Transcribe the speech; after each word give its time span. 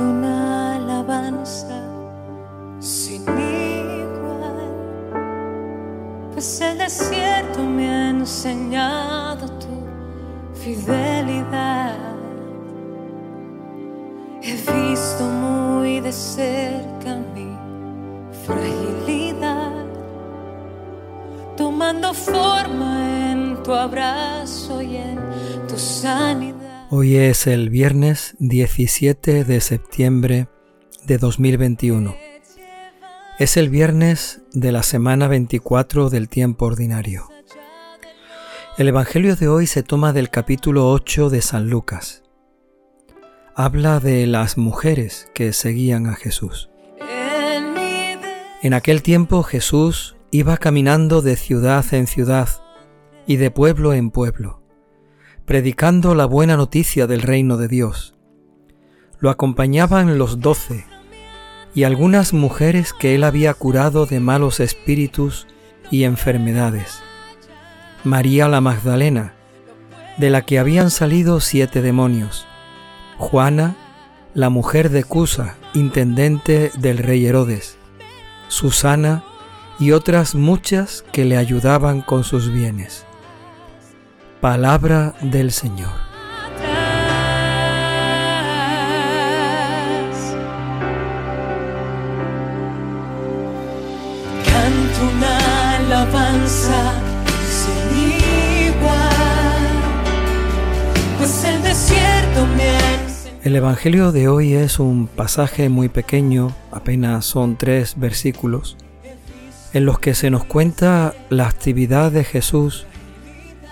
una 0.00 0.76
alabanza 0.76 1.80
sin 2.80 3.22
igual, 3.22 4.70
pues 6.32 6.60
el 6.60 6.78
desierto 6.78 7.62
me 7.62 7.88
ha 7.88 8.10
enseñado 8.10 9.48
tu 9.58 9.76
fidelidad. 10.54 11.96
He 14.42 14.54
visto 14.54 15.24
muy 15.24 16.00
de 16.00 16.12
cerca 16.12 17.16
mi 17.34 17.56
fragilidad, 18.44 19.86
tomando 21.56 22.12
forma 22.12 23.32
en 23.32 23.62
tu 23.62 23.72
abrazo 23.72 24.82
y 24.82 24.96
en 24.96 25.18
tu 25.68 25.76
sanidad. 25.78 26.45
Hoy 26.88 27.16
es 27.16 27.48
el 27.48 27.68
viernes 27.68 28.36
17 28.38 29.42
de 29.42 29.60
septiembre 29.60 30.46
de 31.04 31.18
2021. 31.18 32.14
Es 33.40 33.56
el 33.56 33.70
viernes 33.70 34.42
de 34.52 34.70
la 34.70 34.84
semana 34.84 35.26
24 35.26 36.10
del 36.10 36.28
tiempo 36.28 36.66
ordinario. 36.66 37.28
El 38.78 38.86
Evangelio 38.86 39.34
de 39.34 39.48
hoy 39.48 39.66
se 39.66 39.82
toma 39.82 40.12
del 40.12 40.30
capítulo 40.30 40.88
8 40.92 41.28
de 41.28 41.42
San 41.42 41.68
Lucas. 41.68 42.22
Habla 43.56 43.98
de 43.98 44.28
las 44.28 44.56
mujeres 44.56 45.28
que 45.34 45.52
seguían 45.52 46.06
a 46.06 46.14
Jesús. 46.14 46.70
En 48.62 48.74
aquel 48.74 49.02
tiempo 49.02 49.42
Jesús 49.42 50.14
iba 50.30 50.56
caminando 50.56 51.20
de 51.20 51.34
ciudad 51.34 51.84
en 51.90 52.06
ciudad 52.06 52.48
y 53.26 53.38
de 53.38 53.50
pueblo 53.50 53.92
en 53.92 54.12
pueblo 54.12 54.65
predicando 55.46 56.16
la 56.16 56.26
buena 56.26 56.56
noticia 56.56 57.06
del 57.06 57.22
reino 57.22 57.56
de 57.56 57.68
Dios. 57.68 58.14
Lo 59.20 59.30
acompañaban 59.30 60.18
los 60.18 60.40
doce 60.40 60.84
y 61.72 61.84
algunas 61.84 62.32
mujeres 62.32 62.92
que 62.92 63.14
él 63.14 63.22
había 63.22 63.54
curado 63.54 64.06
de 64.06 64.18
malos 64.18 64.58
espíritus 64.58 65.46
y 65.90 66.02
enfermedades. 66.02 67.00
María 68.02 68.48
la 68.48 68.60
Magdalena, 68.60 69.34
de 70.18 70.30
la 70.30 70.42
que 70.42 70.58
habían 70.58 70.90
salido 70.90 71.40
siete 71.40 71.80
demonios. 71.80 72.46
Juana, 73.16 73.76
la 74.34 74.50
mujer 74.50 74.90
de 74.90 75.04
Cusa, 75.04 75.56
intendente 75.74 76.72
del 76.78 76.98
rey 76.98 77.24
Herodes. 77.24 77.78
Susana 78.48 79.22
y 79.78 79.92
otras 79.92 80.34
muchas 80.34 81.04
que 81.12 81.24
le 81.24 81.36
ayudaban 81.36 82.00
con 82.00 82.24
sus 82.24 82.52
bienes. 82.52 83.05
Palabra 84.46 85.12
del 85.22 85.50
Señor. 85.50 85.90
Canto 94.44 95.16
una 95.16 95.76
alabanza 95.78 96.92
sin 97.50 98.68
igual, 98.68 98.92
pues 101.18 101.42
el 101.42 101.62
desierto 101.64 102.46
me 102.56 102.78
El 103.42 103.56
Evangelio 103.56 104.12
de 104.12 104.28
hoy 104.28 104.54
es 104.54 104.78
un 104.78 105.08
pasaje 105.08 105.68
muy 105.68 105.88
pequeño, 105.88 106.54
apenas 106.70 107.24
son 107.24 107.56
tres 107.56 107.98
versículos, 107.98 108.76
en 109.72 109.84
los 109.84 109.98
que 109.98 110.14
se 110.14 110.30
nos 110.30 110.44
cuenta 110.44 111.14
la 111.30 111.48
actividad 111.48 112.12
de 112.12 112.22
Jesús 112.22 112.86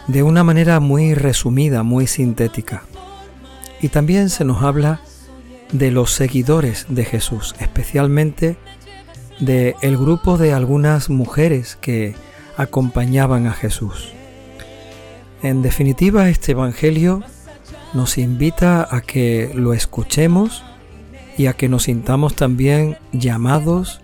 de 0.07 0.23
una 0.23 0.45
manera 0.45 0.81
muy 0.81 1.15
resumida, 1.15 1.83
muy 1.83 2.07
sintética. 2.07 2.85
Y 3.81 3.89
también 3.89 4.31
se 4.31 4.45
nos 4.45 4.63
habla 4.63 5.01
de 5.73 5.91
los 5.91 6.13
seguidores 6.13 6.87
de 6.89 7.05
Jesús, 7.05 7.55
especialmente 7.59 8.57
de 9.41 9.75
el 9.83 9.97
grupo 9.97 10.39
de 10.39 10.53
algunas 10.53 11.11
mujeres 11.11 11.77
que 11.81 12.15
acompañaban 12.57 13.47
a 13.47 13.53
Jesús. 13.53 14.13
En 15.43 15.63
definitiva, 15.63 16.29
este 16.29 16.53
Evangelio 16.53 17.23
nos 17.93 18.19
invita 18.19 18.89
a 18.91 19.01
que 19.01 19.53
lo 19.55 19.75
escuchemos 19.75 20.63
y 21.37 21.47
a 21.47 21.53
que 21.53 21.69
nos 21.69 21.85
sintamos 21.85 22.35
también 22.35 22.97
llamados, 23.13 24.01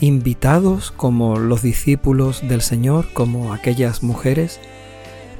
invitados 0.00 0.90
como 0.90 1.38
los 1.38 1.62
discípulos 1.62 2.40
del 2.48 2.62
Señor, 2.62 3.12
como 3.12 3.52
aquellas 3.52 4.02
mujeres, 4.02 4.60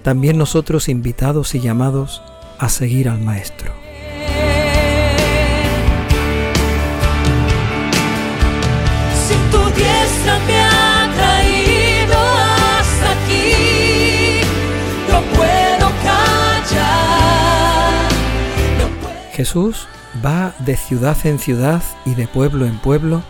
también 0.03 0.39
nosotros 0.39 0.89
invitados 0.89 1.55
y 1.55 1.61
llamados 1.61 2.23
a 2.59 2.69
seguir 2.69 3.09
al 3.09 3.21
Maestro. 3.21 3.73
Si 9.15 9.35
tu 9.51 9.59
diestra 9.75 10.39
me 10.47 10.61
ha 10.61 11.11
traído 11.15 12.15
hasta 12.15 13.13
aquí, 13.13 14.41
no 15.09 15.21
puedo 15.37 15.91
callar. 16.05 17.33
No 18.79 18.87
puedo 19.01 19.33
Jesús 19.33 19.89
va 20.25 20.55
de 20.59 20.77
ciudad 20.77 21.17
en 21.25 21.39
ciudad 21.39 21.83
y 22.05 22.15
de 22.15 22.27
pueblo 22.27 22.67
en 22.67 22.79
pueblo 22.79 23.23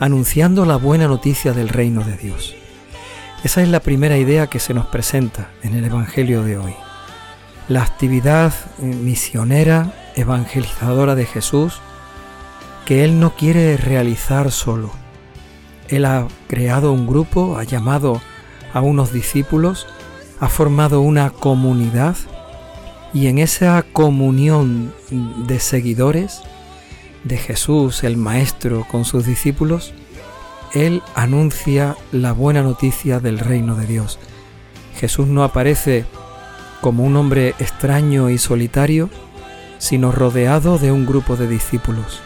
anunciando 0.00 0.64
la 0.64 0.76
buena 0.76 1.06
noticia 1.06 1.52
del 1.52 1.68
reino 1.68 2.02
de 2.02 2.16
Dios. 2.16 2.54
Esa 3.44 3.60
es 3.60 3.68
la 3.68 3.80
primera 3.80 4.16
idea 4.16 4.46
que 4.46 4.58
se 4.58 4.72
nos 4.72 4.86
presenta 4.86 5.50
en 5.62 5.74
el 5.74 5.84
Evangelio 5.84 6.42
de 6.44 6.56
hoy. 6.56 6.72
La 7.68 7.82
actividad 7.82 8.54
eh, 8.78 8.86
misionera, 8.86 9.92
evangelizadora 10.16 11.14
de 11.14 11.26
Jesús, 11.26 11.82
que 12.86 13.04
Él 13.04 13.20
no 13.20 13.36
quiere 13.36 13.76
realizar 13.76 14.50
solo. 14.50 14.92
Él 15.88 16.06
ha 16.06 16.26
creado 16.48 16.90
un 16.90 17.06
grupo, 17.06 17.58
ha 17.58 17.64
llamado 17.64 18.22
a 18.72 18.80
unos 18.80 19.12
discípulos, 19.12 19.86
ha 20.40 20.48
formado 20.48 21.02
una 21.02 21.28
comunidad 21.28 22.16
y 23.12 23.26
en 23.26 23.38
esa 23.38 23.84
comunión 23.92 24.94
de 25.46 25.60
seguidores 25.60 26.40
de 27.24 27.36
Jesús, 27.36 28.04
el 28.04 28.16
Maestro, 28.16 28.86
con 28.90 29.04
sus 29.04 29.26
discípulos, 29.26 29.92
él 30.74 31.02
anuncia 31.14 31.96
la 32.12 32.32
buena 32.32 32.62
noticia 32.62 33.20
del 33.20 33.38
reino 33.38 33.76
de 33.76 33.86
Dios. 33.86 34.18
Jesús 34.96 35.26
no 35.26 35.44
aparece 35.44 36.04
como 36.80 37.04
un 37.04 37.16
hombre 37.16 37.54
extraño 37.58 38.28
y 38.28 38.38
solitario, 38.38 39.08
sino 39.78 40.12
rodeado 40.12 40.78
de 40.78 40.92
un 40.92 41.06
grupo 41.06 41.36
de 41.36 41.48
discípulos, 41.48 42.20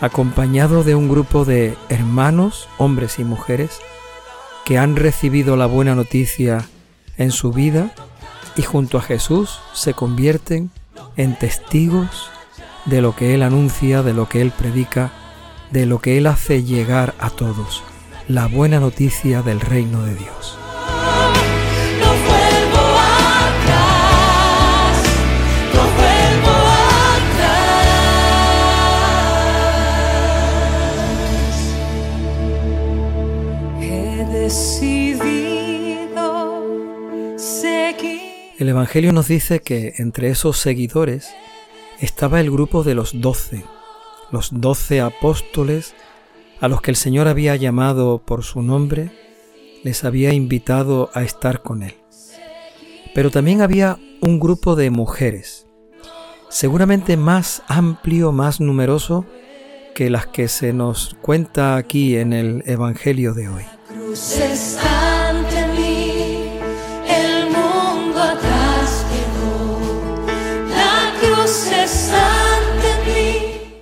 acompañado 0.00 0.84
de 0.84 0.94
un 0.94 1.08
grupo 1.08 1.44
de 1.44 1.76
hermanos, 1.88 2.68
hombres 2.78 3.18
y 3.18 3.24
mujeres, 3.24 3.80
que 4.64 4.78
han 4.78 4.96
recibido 4.96 5.56
la 5.56 5.66
buena 5.66 5.94
noticia 5.94 6.66
en 7.16 7.32
su 7.32 7.52
vida 7.52 7.92
y 8.56 8.62
junto 8.62 8.98
a 8.98 9.02
Jesús 9.02 9.60
se 9.72 9.94
convierten 9.94 10.70
en 11.16 11.38
testigos 11.38 12.30
de 12.84 13.00
lo 13.00 13.16
que 13.16 13.34
Él 13.34 13.42
anuncia, 13.42 14.02
de 14.02 14.12
lo 14.12 14.28
que 14.28 14.40
Él 14.40 14.52
predica 14.56 15.12
de 15.70 15.86
lo 15.86 16.00
que 16.00 16.18
Él 16.18 16.26
hace 16.26 16.64
llegar 16.64 17.14
a 17.18 17.30
todos, 17.30 17.82
la 18.28 18.46
buena 18.46 18.80
noticia 18.80 19.42
del 19.42 19.60
reino 19.60 20.02
de 20.02 20.14
Dios. 20.14 20.58
El 38.58 38.68
Evangelio 38.68 39.12
nos 39.12 39.28
dice 39.28 39.60
que 39.60 39.94
entre 39.96 40.28
esos 40.28 40.58
seguidores 40.58 41.30
estaba 41.98 42.40
el 42.40 42.50
grupo 42.50 42.82
de 42.82 42.94
los 42.94 43.20
doce, 43.20 43.64
los 44.32 44.50
doce 44.52 45.00
apóstoles 45.00 45.94
a 46.60 46.68
los 46.68 46.80
que 46.82 46.90
el 46.90 46.96
Señor 46.96 47.28
había 47.28 47.56
llamado 47.56 48.22
por 48.24 48.44
su 48.44 48.62
nombre, 48.62 49.10
les 49.82 50.04
había 50.04 50.32
invitado 50.32 51.10
a 51.14 51.22
estar 51.22 51.62
con 51.62 51.82
Él. 51.82 51.94
Pero 53.14 53.30
también 53.30 53.62
había 53.62 53.98
un 54.20 54.38
grupo 54.38 54.76
de 54.76 54.90
mujeres, 54.90 55.66
seguramente 56.48 57.16
más 57.16 57.62
amplio, 57.66 58.32
más 58.32 58.60
numeroso 58.60 59.24
que 59.94 60.10
las 60.10 60.26
que 60.26 60.48
se 60.48 60.72
nos 60.72 61.16
cuenta 61.22 61.76
aquí 61.76 62.16
en 62.16 62.32
el 62.32 62.62
Evangelio 62.66 63.34
de 63.34 63.48
hoy. 63.48 63.64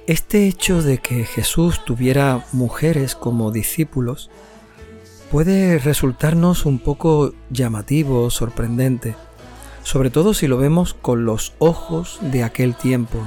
Este 0.08 0.48
hecho 0.48 0.80
de 0.80 0.96
que 0.96 1.26
Jesús 1.26 1.84
tuviera 1.84 2.42
mujeres 2.52 3.14
como 3.14 3.50
discípulos 3.50 4.30
puede 5.30 5.78
resultarnos 5.78 6.64
un 6.64 6.78
poco 6.78 7.34
llamativo, 7.50 8.30
sorprendente, 8.30 9.16
sobre 9.82 10.08
todo 10.08 10.32
si 10.32 10.46
lo 10.46 10.56
vemos 10.56 10.94
con 10.94 11.26
los 11.26 11.52
ojos 11.58 12.20
de 12.22 12.42
aquel 12.42 12.74
tiempo. 12.74 13.18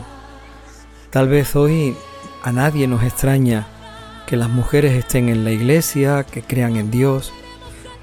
Tal 1.12 1.30
vez 1.30 1.56
hoy 1.56 1.96
a 2.42 2.52
nadie 2.52 2.88
nos 2.88 3.04
extraña 3.04 3.68
que 4.26 4.36
las 4.36 4.50
mujeres 4.50 4.94
estén 4.94 5.30
en 5.30 5.44
la 5.44 5.52
iglesia, 5.52 6.24
que 6.24 6.42
crean 6.42 6.78
en 6.78 6.90
Dios, 6.90 7.32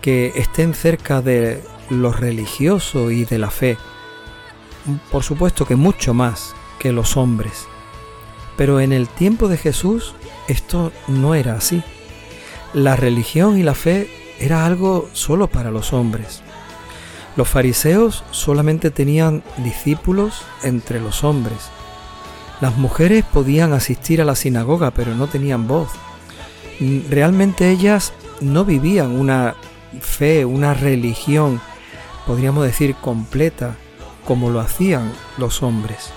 que 0.01 0.35
estén 0.37 0.73
cerca 0.73 1.21
de 1.21 1.65
lo 1.91 2.13
religioso 2.13 3.11
y 3.11 3.25
de 3.25 3.39
la 3.39 3.51
fe. 3.51 3.77
Por 5.11 5.25
supuesto 5.25 5.67
que 5.67 5.75
mucho 5.75 6.15
más 6.15 6.55
que 6.79 6.93
los 6.93 7.17
hombres. 7.17 7.67
Pero 8.59 8.81
en 8.81 8.93
el 8.93 9.09
tiempo 9.09 9.49
de 9.49 9.57
Jesús 9.57 10.15
esto 10.49 10.93
no 11.07 11.35
era 11.35 11.55
así. 11.55 11.83
La 12.75 12.97
religión 12.97 13.57
y 13.57 13.63
la 13.63 13.75
fe 13.75 14.11
era 14.39 14.67
algo 14.67 15.09
solo 15.15 15.47
para 15.47 15.71
los 15.71 15.95
hombres. 15.95 16.43
Los 17.37 17.49
fariseos 17.49 18.25
solamente 18.33 18.91
tenían 18.91 19.45
discípulos 19.59 20.43
entre 20.65 21.01
los 21.01 21.23
hombres. 21.23 21.71
Las 22.61 22.77
mujeres 22.77 23.25
podían 23.25 23.73
asistir 23.73 24.21
a 24.21 24.25
la 24.25 24.35
sinagoga, 24.35 24.91
pero 24.91 25.15
no 25.15 25.29
tenían 25.29 25.69
voz. 25.69 25.91
Realmente 27.09 27.71
ellas 27.71 28.13
no 28.41 28.65
vivían 28.65 29.13
una 29.13 29.55
fe, 30.01 30.45
una 30.45 30.75
religión, 30.75 31.61
podríamos 32.27 32.65
decir, 32.65 32.97
completa, 32.97 33.77
como 34.27 34.51
lo 34.51 34.59
hacían 34.59 35.13
los 35.37 35.63
hombres. 35.63 36.11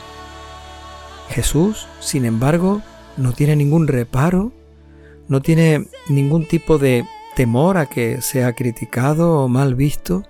Jesús, 1.31 1.87
sin 1.99 2.25
embargo, 2.25 2.81
no 3.17 3.33
tiene 3.33 3.55
ningún 3.55 3.87
reparo, 3.87 4.51
no 5.27 5.41
tiene 5.41 5.87
ningún 6.09 6.45
tipo 6.45 6.77
de 6.77 7.05
temor 7.35 7.77
a 7.77 7.85
que 7.85 8.21
sea 8.21 8.53
criticado 8.53 9.39
o 9.39 9.47
mal 9.47 9.75
visto 9.75 10.23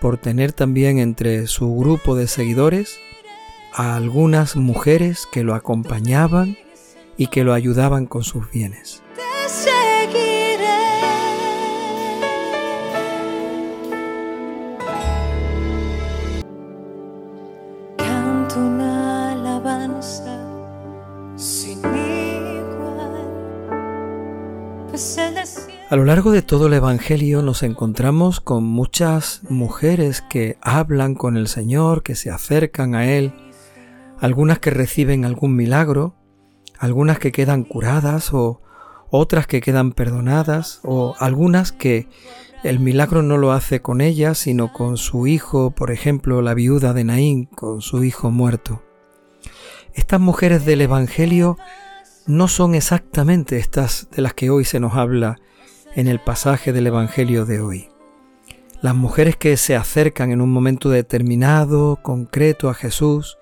por 0.00 0.18
tener 0.18 0.52
también 0.52 0.98
entre 0.98 1.46
su 1.46 1.74
grupo 1.74 2.14
de 2.14 2.28
seguidores 2.28 2.98
a 3.72 3.96
algunas 3.96 4.56
mujeres 4.56 5.26
que 5.32 5.42
lo 5.42 5.54
acompañaban 5.54 6.56
y 7.16 7.28
que 7.28 7.42
lo 7.42 7.52
ayudaban 7.52 8.06
con 8.06 8.22
sus 8.22 8.50
bienes. 8.50 9.02
A 25.90 25.96
lo 25.96 26.04
largo 26.04 26.32
de 26.32 26.42
todo 26.42 26.66
el 26.66 26.74
Evangelio 26.74 27.40
nos 27.40 27.62
encontramos 27.62 28.40
con 28.40 28.62
muchas 28.62 29.40
mujeres 29.48 30.20
que 30.20 30.58
hablan 30.60 31.14
con 31.14 31.38
el 31.38 31.48
Señor, 31.48 32.02
que 32.02 32.14
se 32.14 32.30
acercan 32.30 32.94
a 32.94 33.10
Él, 33.10 33.32
algunas 34.20 34.58
que 34.58 34.68
reciben 34.68 35.24
algún 35.24 35.56
milagro, 35.56 36.14
algunas 36.78 37.18
que 37.18 37.32
quedan 37.32 37.64
curadas 37.64 38.34
o 38.34 38.60
otras 39.08 39.46
que 39.46 39.62
quedan 39.62 39.92
perdonadas 39.92 40.80
o 40.84 41.14
algunas 41.20 41.72
que 41.72 42.06
el 42.64 42.80
milagro 42.80 43.22
no 43.22 43.38
lo 43.38 43.52
hace 43.52 43.80
con 43.80 44.02
ellas, 44.02 44.36
sino 44.36 44.74
con 44.74 44.98
su 44.98 45.26
hijo, 45.26 45.70
por 45.70 45.90
ejemplo, 45.90 46.42
la 46.42 46.52
viuda 46.52 46.92
de 46.92 47.04
Naín, 47.04 47.46
con 47.46 47.80
su 47.80 48.04
hijo 48.04 48.30
muerto. 48.30 48.82
Estas 49.94 50.20
mujeres 50.20 50.66
del 50.66 50.82
Evangelio 50.82 51.56
no 52.26 52.46
son 52.46 52.74
exactamente 52.74 53.56
estas 53.56 54.10
de 54.10 54.20
las 54.20 54.34
que 54.34 54.50
hoy 54.50 54.66
se 54.66 54.80
nos 54.80 54.92
habla 54.92 55.38
en 55.94 56.08
el 56.08 56.20
pasaje 56.20 56.72
del 56.72 56.86
Evangelio 56.86 57.44
de 57.44 57.60
hoy. 57.60 57.88
Las 58.80 58.94
mujeres 58.94 59.36
que 59.36 59.56
se 59.56 59.74
acercan 59.74 60.30
en 60.30 60.40
un 60.40 60.52
momento 60.52 60.90
determinado, 60.90 61.98
concreto 62.02 62.68
a 62.68 62.74
Jesús, 62.74 63.38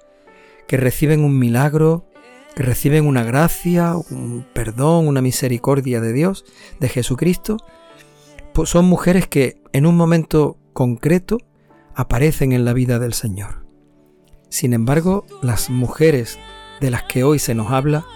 que 0.67 0.77
reciben 0.77 1.23
un 1.23 1.39
milagro, 1.39 2.07
que 2.55 2.63
reciben 2.63 3.07
una 3.07 3.23
gracia, 3.23 3.95
un 3.97 4.47
perdón, 4.55 5.09
una 5.09 5.21
misericordia 5.21 6.01
de 6.01 6.13
Dios, 6.13 6.45
de 6.81 6.89
Jesucristo, 6.89 7.59
pues 8.55 8.71
son 8.71 8.87
mujeres 8.87 9.29
que 9.29 9.61
en 9.73 9.85
un 9.85 9.97
momento 9.97 10.57
concreto 10.73 11.39
aparecen 11.95 12.53
en 12.53 12.65
la 12.65 12.73
vida 12.73 12.99
del 12.99 13.13
Señor. 13.13 13.67
Sin 14.49 14.73
embargo, 14.73 15.27
las 15.43 15.69
mujeres 15.69 16.39
de 16.81 16.91
las 16.91 17.03
que 17.03 17.25
hoy 17.25 17.39
se 17.39 17.55
nos 17.55 17.71
habla 17.73 18.07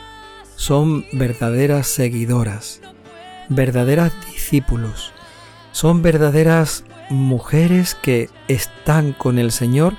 son 0.57 1.05
verdaderas 1.13 1.87
seguidoras, 1.87 2.81
verdaderas 3.51 4.13
discípulos, 4.25 5.13
son 5.73 6.01
verdaderas 6.01 6.85
mujeres 7.11 7.95
que 7.95 8.31
están 8.49 9.13
con 9.13 9.39
el 9.39 9.53
Señor 9.53 9.95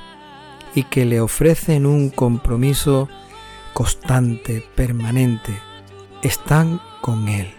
y 0.74 0.84
que 0.84 1.06
le 1.06 1.22
ofrecen 1.22 1.86
un 1.86 2.10
compromiso 2.10 3.10
constante, 3.74 4.66
permanente. 4.76 5.60
Están 6.24 6.82
con 7.02 7.28
Él. 7.28 7.54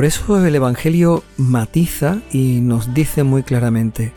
Por 0.00 0.06
eso 0.06 0.46
el 0.46 0.54
Evangelio 0.54 1.22
matiza 1.36 2.20
y 2.32 2.62
nos 2.62 2.94
dice 2.94 3.22
muy 3.22 3.42
claramente, 3.42 4.14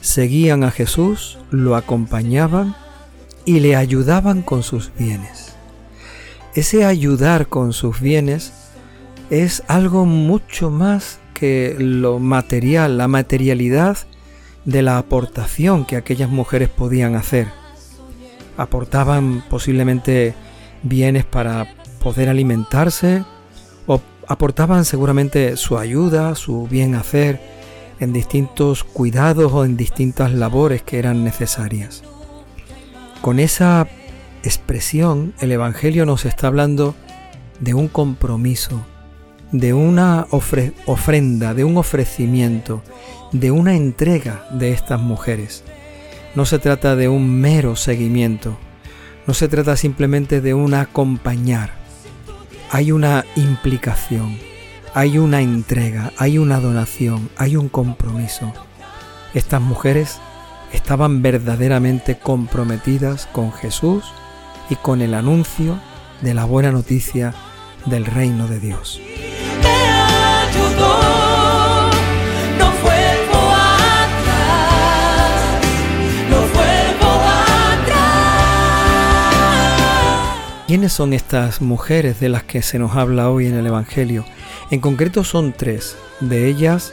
seguían 0.00 0.62
a 0.62 0.70
Jesús, 0.70 1.36
lo 1.50 1.74
acompañaban 1.74 2.76
y 3.44 3.58
le 3.58 3.74
ayudaban 3.74 4.42
con 4.42 4.62
sus 4.62 4.92
bienes. 4.96 5.56
Ese 6.54 6.84
ayudar 6.84 7.48
con 7.48 7.72
sus 7.72 8.00
bienes 8.00 8.52
es 9.30 9.64
algo 9.66 10.04
mucho 10.04 10.70
más 10.70 11.18
que 11.34 11.74
lo 11.76 12.20
material, 12.20 12.96
la 12.96 13.08
materialidad 13.08 13.98
de 14.64 14.82
la 14.82 14.96
aportación 14.96 15.86
que 15.86 15.96
aquellas 15.96 16.30
mujeres 16.30 16.68
podían 16.68 17.16
hacer. 17.16 17.48
Aportaban 18.56 19.42
posiblemente 19.50 20.36
bienes 20.84 21.24
para 21.24 21.66
poder 22.00 22.28
alimentarse, 22.28 23.24
aportaban 24.30 24.84
seguramente 24.84 25.56
su 25.56 25.76
ayuda, 25.76 26.36
su 26.36 26.68
bien 26.68 26.94
hacer 26.94 27.40
en 27.98 28.12
distintos 28.12 28.84
cuidados 28.84 29.52
o 29.52 29.64
en 29.64 29.76
distintas 29.76 30.32
labores 30.32 30.82
que 30.82 31.00
eran 31.00 31.24
necesarias. 31.24 32.04
Con 33.22 33.40
esa 33.40 33.88
expresión 34.44 35.34
el 35.40 35.50
Evangelio 35.50 36.06
nos 36.06 36.26
está 36.26 36.46
hablando 36.46 36.94
de 37.58 37.74
un 37.74 37.88
compromiso, 37.88 38.86
de 39.50 39.74
una 39.74 40.28
ofrenda, 40.30 41.52
de 41.52 41.64
un 41.64 41.76
ofrecimiento, 41.76 42.84
de 43.32 43.50
una 43.50 43.74
entrega 43.74 44.46
de 44.52 44.70
estas 44.70 45.00
mujeres. 45.00 45.64
No 46.36 46.46
se 46.46 46.60
trata 46.60 46.94
de 46.94 47.08
un 47.08 47.28
mero 47.28 47.74
seguimiento, 47.74 48.56
no 49.26 49.34
se 49.34 49.48
trata 49.48 49.76
simplemente 49.76 50.40
de 50.40 50.54
un 50.54 50.72
acompañar, 50.74 51.79
hay 52.72 52.92
una 52.92 53.24
implicación, 53.34 54.38
hay 54.94 55.18
una 55.18 55.40
entrega, 55.40 56.12
hay 56.16 56.38
una 56.38 56.60
donación, 56.60 57.28
hay 57.36 57.56
un 57.56 57.68
compromiso. 57.68 58.52
Estas 59.34 59.60
mujeres 59.60 60.18
estaban 60.72 61.20
verdaderamente 61.20 62.16
comprometidas 62.18 63.26
con 63.26 63.52
Jesús 63.52 64.04
y 64.68 64.76
con 64.76 65.02
el 65.02 65.14
anuncio 65.14 65.80
de 66.22 66.32
la 66.32 66.44
buena 66.44 66.70
noticia 66.70 67.34
del 67.86 68.06
reino 68.06 68.46
de 68.46 68.60
Dios. 68.60 69.00
¿Quiénes 80.70 80.92
son 80.92 81.12
estas 81.14 81.60
mujeres 81.60 82.20
de 82.20 82.28
las 82.28 82.44
que 82.44 82.62
se 82.62 82.78
nos 82.78 82.94
habla 82.94 83.28
hoy 83.28 83.48
en 83.48 83.56
el 83.56 83.66
Evangelio? 83.66 84.24
En 84.70 84.78
concreto 84.78 85.24
son 85.24 85.52
tres. 85.52 85.96
De 86.20 86.46
ellas, 86.46 86.92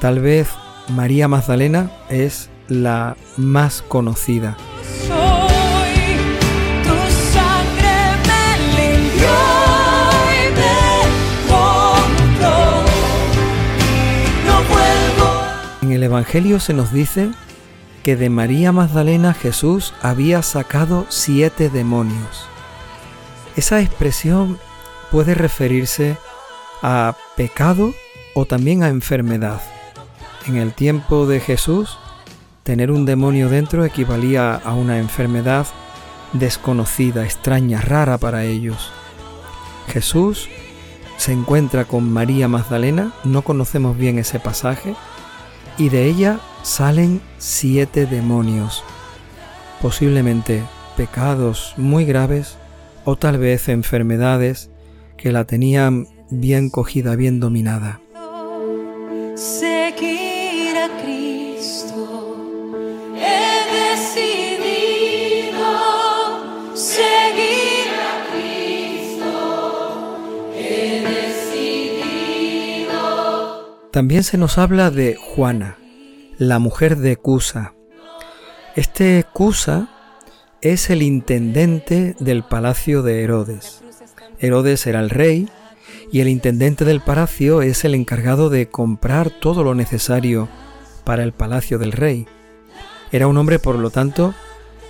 tal 0.00 0.20
vez 0.20 0.48
María 0.88 1.28
Magdalena 1.28 1.90
es 2.08 2.48
la 2.66 3.18
más 3.36 3.82
conocida. 3.82 4.56
En 15.82 15.92
el 15.92 16.02
Evangelio 16.02 16.58
se 16.58 16.72
nos 16.72 16.90
dice 16.90 17.28
que 18.02 18.16
de 18.16 18.30
María 18.30 18.72
Magdalena 18.72 19.34
Jesús 19.34 19.92
había 20.00 20.40
sacado 20.40 21.04
siete 21.10 21.68
demonios. 21.68 22.53
Esa 23.56 23.80
expresión 23.80 24.58
puede 25.10 25.34
referirse 25.34 26.16
a 26.82 27.16
pecado 27.36 27.94
o 28.34 28.46
también 28.46 28.82
a 28.82 28.88
enfermedad. 28.88 29.60
En 30.46 30.56
el 30.56 30.72
tiempo 30.72 31.26
de 31.26 31.40
Jesús, 31.40 31.98
tener 32.64 32.90
un 32.90 33.06
demonio 33.06 33.48
dentro 33.48 33.84
equivalía 33.84 34.56
a 34.56 34.74
una 34.74 34.98
enfermedad 34.98 35.66
desconocida, 36.32 37.24
extraña, 37.24 37.80
rara 37.80 38.18
para 38.18 38.44
ellos. 38.44 38.90
Jesús 39.86 40.48
se 41.16 41.32
encuentra 41.32 41.84
con 41.84 42.12
María 42.12 42.48
Magdalena, 42.48 43.12
no 43.22 43.42
conocemos 43.42 43.96
bien 43.96 44.18
ese 44.18 44.40
pasaje, 44.40 44.96
y 45.78 45.90
de 45.90 46.06
ella 46.06 46.40
salen 46.62 47.22
siete 47.38 48.06
demonios, 48.06 48.82
posiblemente 49.80 50.64
pecados 50.96 51.74
muy 51.76 52.04
graves 52.04 52.58
o 53.04 53.16
tal 53.16 53.38
vez 53.38 53.68
enfermedades 53.68 54.70
que 55.16 55.32
la 55.32 55.44
tenían 55.44 56.06
bien 56.30 56.70
cogida, 56.70 57.16
bien 57.16 57.40
dominada. 57.40 58.00
Seguir 59.34 60.76
a 60.76 60.88
Cristo, 61.02 62.36
he 63.16 63.64
decidido 63.92 65.64
seguir 66.74 67.88
a 68.00 68.26
Cristo, 68.32 69.32
he 70.56 71.02
decidido. 72.02 72.94
También 73.90 74.22
se 74.24 74.38
nos 74.38 74.58
habla 74.58 74.90
de 74.90 75.16
Juana, 75.16 75.78
la 76.38 76.58
mujer 76.58 76.96
de 76.96 77.16
Cusa. 77.16 77.74
Este 78.76 79.24
Cusa 79.32 79.93
es 80.64 80.88
el 80.88 81.02
intendente 81.02 82.16
del 82.18 82.42
palacio 82.42 83.02
de 83.02 83.22
Herodes. 83.22 83.82
Herodes 84.38 84.86
era 84.86 85.00
el 85.00 85.10
rey 85.10 85.46
y 86.10 86.20
el 86.20 86.28
intendente 86.28 86.86
del 86.86 87.02
palacio 87.02 87.60
es 87.60 87.84
el 87.84 87.94
encargado 87.94 88.48
de 88.48 88.68
comprar 88.68 89.28
todo 89.28 89.62
lo 89.62 89.74
necesario 89.74 90.48
para 91.04 91.22
el 91.22 91.32
palacio 91.32 91.78
del 91.78 91.92
rey. 91.92 92.26
Era 93.12 93.26
un 93.26 93.36
hombre, 93.36 93.58
por 93.58 93.78
lo 93.78 93.90
tanto, 93.90 94.34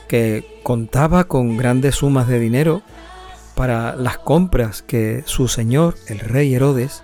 que 0.07 0.61
contaba 0.63 1.25
con 1.25 1.57
grandes 1.57 1.97
sumas 1.97 2.29
de 2.29 2.39
dinero 2.39 2.83
para 3.57 3.97
las 3.97 4.19
compras 4.19 4.81
que 4.81 5.25
su 5.27 5.49
señor, 5.49 5.97
el 6.07 6.21
rey 6.21 6.55
Herodes, 6.55 7.03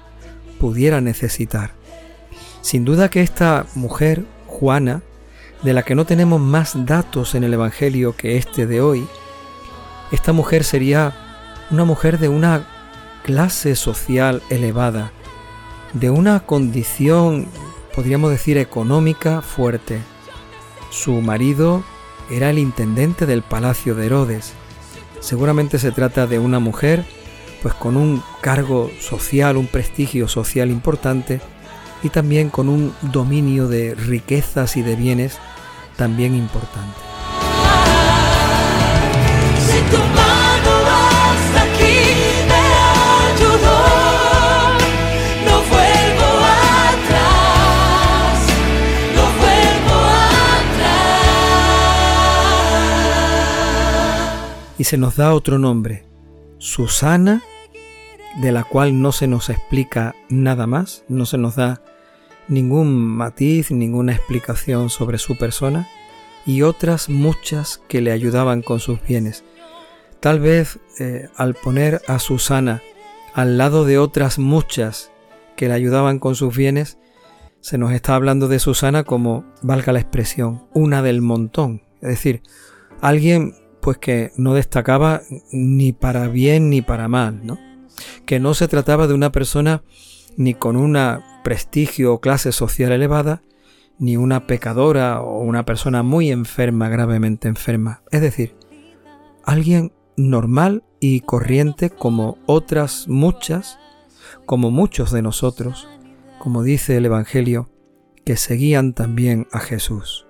pudiera 0.61 1.01
necesitar. 1.01 1.73
Sin 2.61 2.85
duda 2.85 3.11
que 3.11 3.23
esta 3.23 3.67
mujer, 3.75 4.25
Juana, 4.47 5.03
de 5.63 5.75
la 5.75 5.83
que 5.83 5.95
no 5.95 6.05
tenemos 6.05 6.41
más 6.41 6.87
datos 6.87 7.35
en 7.35 7.45
el 7.45 7.55
Evangelio 7.55 8.17
que 8.17 8.37
este 8.37 8.67
de 8.67 8.81
hoy, 8.81 9.07
esta 10.11 10.33
mujer 10.33 10.65
sería 10.65 11.15
una 11.71 11.85
mujer 11.85 12.19
de 12.19 12.29
una 12.29 12.67
clase 13.25 13.77
social 13.77 14.43
elevada, 14.49 15.13
de 15.93 16.11
una 16.11 16.41
condición, 16.41 17.47
podríamos 17.95 18.31
decir, 18.31 18.59
económica 18.59 19.43
fuerte. 19.43 20.01
Su 20.91 21.21
marido 21.21 21.85
era 22.31 22.51
el 22.51 22.59
intendente 22.59 23.27
del 23.27 23.43
palacio 23.43 23.95
de 23.95 24.07
Herodes. 24.07 24.55
Seguramente 25.21 25.79
se 25.79 25.93
trata 25.93 26.27
de 26.27 26.39
una 26.39 26.59
mujer 26.59 27.05
pues 27.63 27.75
con 27.75 27.97
un 27.99 28.23
cargo 28.41 28.91
social, 29.01 29.59
un 29.59 29.67
prestigio 29.67 30.29
social 30.29 30.71
importante 30.71 31.41
y 32.03 32.09
también 32.09 32.51
con 32.51 32.69
un 32.69 32.95
dominio 33.03 33.69
de 33.69 33.95
riquezas 33.95 34.77
y 34.77 34.83
de 34.83 34.97
bienes 34.97 35.39
también 35.97 36.35
importante. 36.35 37.11
Y 54.81 54.85
se 54.85 54.97
nos 54.97 55.17
da 55.17 55.35
otro 55.35 55.59
nombre, 55.59 56.07
Susana, 56.57 57.43
de 58.41 58.51
la 58.51 58.65
cual 58.65 59.03
no 59.03 59.13
se 59.13 59.27
nos 59.27 59.51
explica 59.51 60.15
nada 60.31 60.67
más, 60.67 61.05
no 61.07 61.27
se 61.27 61.37
nos 61.37 61.57
da 61.57 61.83
ningún 62.51 62.95
matiz, 62.95 63.71
ninguna 63.71 64.13
explicación 64.13 64.91
sobre 64.91 65.19
su 65.19 65.39
persona 65.39 65.89
y 66.45 66.63
otras 66.63 67.09
muchas 67.09 67.81
que 67.89 68.01
le 68.01 68.13
ayudaban 68.13 68.63
con 68.63 68.81
sus 68.81 69.01
bienes. 69.03 69.45
Tal 70.21 70.41
vez 70.41 70.81
eh, 70.99 71.29
al 71.37 71.55
poner 71.55 72.03
a 72.07 72.19
Susana 72.19 72.83
al 73.33 73.57
lado 73.57 73.85
de 73.85 73.99
otras 73.99 74.39
muchas 74.39 75.13
que 75.57 75.69
le 75.69 75.75
ayudaban 75.75 76.19
con 76.19 76.35
sus 76.35 76.55
bienes, 76.57 76.99
se 77.61 77.79
nos 77.79 77.93
está 77.93 78.15
hablando 78.15 78.49
de 78.49 78.59
Susana 78.59 79.05
como, 79.05 79.45
valga 79.63 79.93
la 79.93 80.01
expresión, 80.01 80.65
una 80.75 81.03
del 81.03 81.23
montón. 81.23 81.83
Es 82.01 82.09
decir, 82.09 82.43
alguien 83.01 83.55
pues 83.81 83.99
que 83.99 84.33
no 84.37 84.55
destacaba 84.55 85.23
ni 85.53 85.93
para 85.93 86.29
bien 86.29 86.71
ni 86.71 86.83
para 86.83 87.09
mal, 87.09 87.41
¿no? 87.47 87.59
Que 88.27 88.41
no 88.41 88.55
se 88.55 88.69
trataba 88.69 89.07
de 89.07 89.15
una 89.15 89.33
persona 89.33 89.83
ni 90.37 90.55
con 90.55 90.77
una 90.77 91.30
prestigio 91.43 92.15
o 92.15 92.21
clase 92.21 92.53
social 92.53 92.93
elevada, 92.93 93.43
ni 93.99 94.17
una 94.17 94.47
pecadora 94.47 95.21
o 95.21 95.41
una 95.41 95.65
persona 95.65 96.03
muy 96.03 96.31
enferma, 96.31 96.89
gravemente 96.89 97.49
enferma. 97.49 98.03
Es 98.11 98.23
decir, 98.23 98.57
alguien 99.45 99.93
normal 100.17 100.85
y 101.01 101.21
corriente 101.21 101.91
como 101.91 102.39
otras 102.47 103.09
muchas, 103.09 103.79
como 104.47 104.71
muchos 104.71 105.13
de 105.13 105.23
nosotros, 105.23 105.89
como 106.39 106.63
dice 106.63 106.97
el 106.97 107.07
Evangelio, 107.07 107.69
que 108.25 108.37
seguían 108.37 108.95
también 108.95 109.49
a 109.53 109.61
Jesús. 109.61 110.27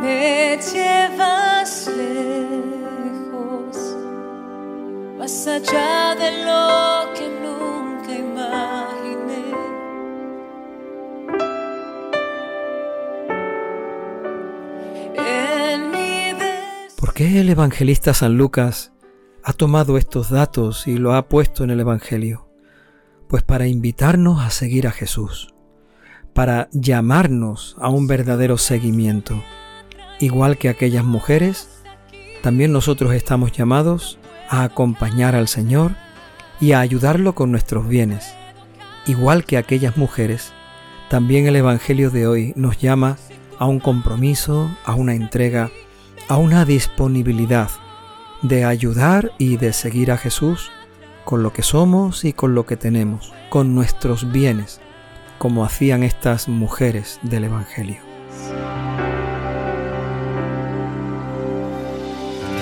Me 0.00 0.58
llevas 0.72 1.90
lejos, 1.96 3.76
más 5.18 5.46
allá 5.46 6.14
¿Por 17.14 17.28
qué 17.28 17.40
el 17.40 17.48
evangelista 17.48 18.12
San 18.12 18.36
Lucas 18.36 18.92
ha 19.44 19.52
tomado 19.52 19.98
estos 19.98 20.30
datos 20.30 20.88
y 20.88 20.98
lo 20.98 21.14
ha 21.14 21.28
puesto 21.28 21.62
en 21.62 21.70
el 21.70 21.78
Evangelio? 21.78 22.48
Pues 23.28 23.44
para 23.44 23.68
invitarnos 23.68 24.42
a 24.42 24.50
seguir 24.50 24.88
a 24.88 24.90
Jesús, 24.90 25.54
para 26.32 26.68
llamarnos 26.72 27.76
a 27.78 27.88
un 27.88 28.08
verdadero 28.08 28.58
seguimiento. 28.58 29.40
Igual 30.18 30.58
que 30.58 30.68
aquellas 30.68 31.04
mujeres, 31.04 31.68
también 32.42 32.72
nosotros 32.72 33.14
estamos 33.14 33.52
llamados 33.52 34.18
a 34.48 34.64
acompañar 34.64 35.36
al 35.36 35.46
Señor 35.46 35.92
y 36.60 36.72
a 36.72 36.80
ayudarlo 36.80 37.36
con 37.36 37.52
nuestros 37.52 37.86
bienes. 37.86 38.34
Igual 39.06 39.44
que 39.44 39.56
aquellas 39.56 39.96
mujeres, 39.96 40.52
también 41.10 41.46
el 41.46 41.54
Evangelio 41.54 42.10
de 42.10 42.26
hoy 42.26 42.52
nos 42.56 42.78
llama 42.78 43.18
a 43.60 43.66
un 43.66 43.78
compromiso, 43.78 44.68
a 44.84 44.96
una 44.96 45.14
entrega, 45.14 45.70
a 46.28 46.36
una 46.36 46.64
disponibilidad 46.64 47.70
de 48.42 48.64
ayudar 48.64 49.32
y 49.38 49.56
de 49.56 49.72
seguir 49.72 50.10
a 50.10 50.16
Jesús 50.16 50.70
con 51.24 51.42
lo 51.42 51.52
que 51.52 51.62
somos 51.62 52.24
y 52.24 52.32
con 52.32 52.54
lo 52.54 52.66
que 52.66 52.76
tenemos, 52.76 53.32
con 53.50 53.74
nuestros 53.74 54.30
bienes, 54.30 54.80
como 55.38 55.64
hacían 55.64 56.02
estas 56.02 56.48
mujeres 56.48 57.18
del 57.22 57.44
Evangelio. 57.44 57.98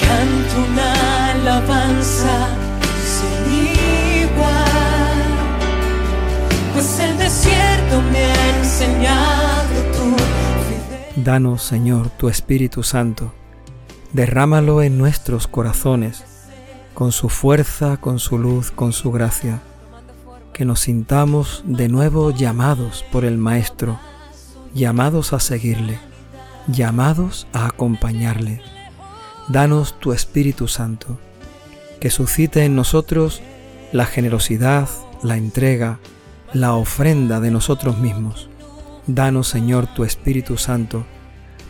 Canto 0.01 0.71
una 0.71 1.33
alabanza 1.33 2.49
sin 3.05 4.23
igual, 4.23 5.23
pues 6.75 6.99
el 7.01 7.19
desierto 7.19 8.03
me 8.13 8.25
ha 8.25 8.59
enseñado 8.59 9.83
tu. 9.97 11.21
Danos, 11.21 11.63
Señor, 11.63 12.11
tu 12.11 12.29
Espíritu 12.29 12.83
Santo, 12.83 13.33
derrámalo 14.13 14.83
en 14.83 14.99
nuestros 14.99 15.47
corazones, 15.47 16.25
con 16.95 17.13
su 17.13 17.29
fuerza, 17.29 17.97
con 17.97 18.19
su 18.19 18.39
luz, 18.39 18.71
con 18.71 18.93
su 18.93 19.11
gracia, 19.11 19.61
que 20.53 20.65
nos 20.65 20.81
sintamos 20.81 21.63
de 21.67 21.89
nuevo 21.89 22.31
llamados 22.31 23.05
por 23.11 23.25
el 23.25 23.39
Maestro, 23.39 23.99
llamados 24.75 25.33
a 25.33 25.41
seguirle, 25.41 25.99
llamados 26.69 27.47
a 27.53 27.67
acompañarle. 27.67 28.61
Danos 29.49 29.99
tu 29.99 30.13
Espíritu 30.13 30.69
Santo, 30.69 31.19
que 32.01 32.11
suscite 32.11 32.65
en 32.65 32.77
nosotros 32.77 33.41
la 33.93 34.07
generosidad, 34.07 34.89
la 35.23 35.37
entrega, 35.37 35.99
la 36.53 36.75
ofrenda 36.75 37.41
de 37.41 37.51
nosotros 37.51 37.99
mismos. 37.99 38.49
Danos, 39.07 39.49
Señor, 39.49 39.87
tu 39.87 40.05
Espíritu 40.05 40.59
Santo, 40.59 41.05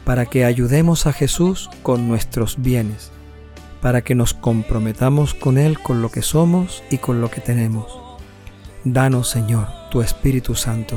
para 0.04 0.26
que 0.26 0.44
ayudemos 0.44 1.06
a 1.06 1.12
Jesús 1.12 1.70
con 1.82 2.08
nuestros 2.08 2.60
bienes, 2.60 3.12
para 3.80 4.02
que 4.02 4.14
nos 4.14 4.34
comprometamos 4.34 5.34
con 5.34 5.58
Él 5.58 5.78
con 5.78 6.02
lo 6.02 6.10
que 6.10 6.22
somos 6.22 6.82
y 6.90 6.98
con 6.98 7.20
lo 7.20 7.30
que 7.30 7.40
tenemos. 7.40 7.98
Danos, 8.84 9.28
Señor, 9.28 9.68
tu 9.90 10.02
Espíritu 10.02 10.54
Santo, 10.54 10.96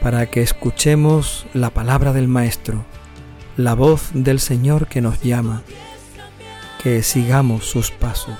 para 0.00 0.26
que 0.26 0.42
escuchemos 0.42 1.46
la 1.52 1.70
palabra 1.70 2.12
del 2.12 2.28
Maestro, 2.28 2.84
la 3.56 3.74
voz 3.74 4.10
del 4.14 4.40
Señor 4.40 4.86
que 4.86 5.00
nos 5.00 5.20
llama, 5.22 5.62
que 6.82 7.02
sigamos 7.02 7.66
sus 7.66 7.90
pasos, 7.90 8.38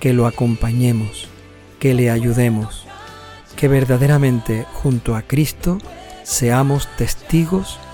que 0.00 0.12
lo 0.12 0.26
acompañemos, 0.26 1.28
que 1.78 1.94
le 1.94 2.10
ayudemos, 2.10 2.86
que 3.56 3.68
verdaderamente 3.68 4.66
junto 4.72 5.14
a 5.14 5.22
Cristo 5.22 5.78
seamos 6.24 6.88
testigos 6.96 7.78
de 7.78 7.91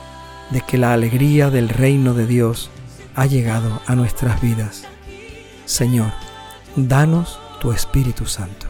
que 0.67 0.79
la 0.79 0.93
alegría 0.93 1.51
del 1.51 1.69
reino 1.69 2.15
de 2.15 2.27
Dios 2.27 2.71
ha 3.15 3.27
llegado 3.27 3.81
a 3.87 3.95
nuestras 3.95 4.41
vidas. 4.41 4.85
Señor, 5.65 6.13
danos 6.77 7.39
tu 7.61 7.73
Espíritu 7.73 8.27
Santo. 8.27 8.68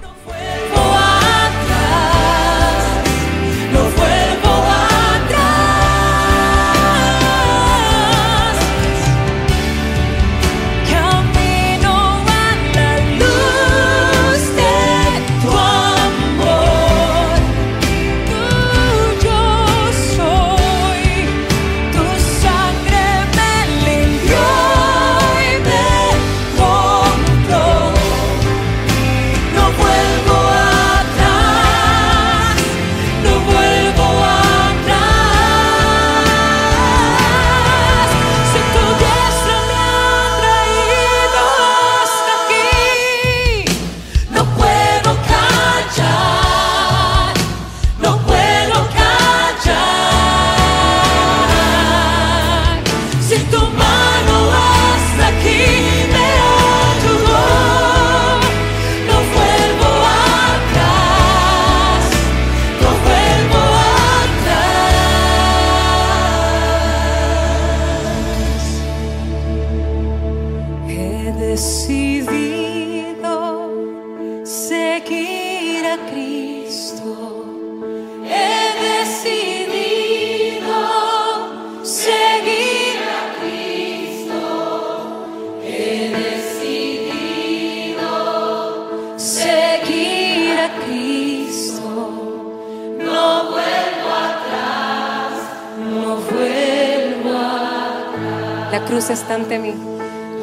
Cruz 98.87 99.11
está 99.11 99.35
ante 99.35 99.59
mí. 99.59 99.75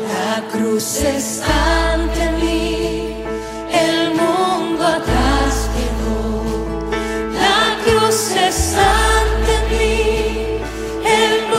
La 0.08 0.42
cruz 0.52 1.02
está 1.02 1.94
ante 1.94 2.32
mí, 2.34 3.24
el 3.72 4.12
mundo 4.12 4.84
atrás 4.86 5.70
quedó. 5.76 6.92
La 7.34 7.78
cruz 7.84 8.32
está 8.32 9.06
te 9.46 9.76
seguiré. 11.06 11.55